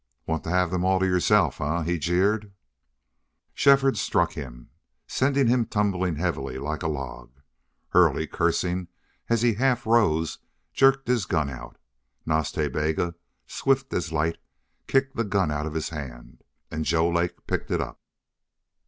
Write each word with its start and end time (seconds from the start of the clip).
"Want 0.25 0.43
to 0.45 0.49
have 0.49 0.71
them 0.71 0.83
all 0.83 1.05
yerself, 1.05 1.61
eh?" 1.61 1.83
he 1.83 1.99
jeered. 1.99 2.51
Shefford 3.53 3.97
struck 3.99 4.31
him 4.33 4.71
sent 5.05 5.35
him 5.35 5.67
tumbling 5.67 6.15
heavily, 6.15 6.57
like 6.57 6.81
a 6.81 6.87
log. 6.87 7.29
Hurley, 7.89 8.25
cursing 8.25 8.87
as 9.29 9.43
he 9.43 9.53
half 9.53 9.85
rose, 9.85 10.39
jerked 10.73 11.07
his 11.07 11.27
gun 11.27 11.51
out. 11.51 11.77
Nas 12.25 12.51
Ta 12.51 12.67
Bega, 12.67 13.13
swift 13.45 13.93
as 13.93 14.11
light, 14.11 14.39
kicked 14.87 15.15
the 15.15 15.23
gun 15.23 15.51
out 15.51 15.67
of 15.67 15.75
his 15.75 15.89
hand. 15.89 16.43
And 16.71 16.83
Joe 16.83 17.07
Lake 17.07 17.45
picked 17.45 17.69
it 17.69 17.79
up. 17.79 18.01